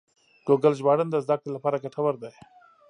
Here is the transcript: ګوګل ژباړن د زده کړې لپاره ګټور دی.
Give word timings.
ګوګل 0.45 0.73
ژباړن 0.79 1.07
د 1.11 1.15
زده 1.25 1.35
کړې 1.39 1.49
لپاره 1.53 1.81
ګټور 1.83 2.15
دی. 2.23 2.33